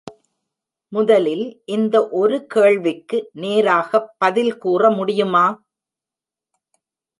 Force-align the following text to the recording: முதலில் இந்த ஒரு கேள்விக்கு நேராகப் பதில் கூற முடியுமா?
முதலில் 0.91 1.61
இந்த 1.65 2.09
ஒரு 2.11 2.45
கேள்விக்கு 2.45 3.29
நேராகப் 3.33 4.09
பதில் 4.17 4.57
கூற 4.57 4.91
முடியுமா? 4.91 5.45